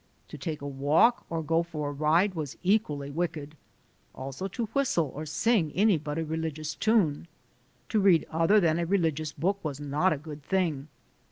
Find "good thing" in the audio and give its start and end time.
10.17-10.87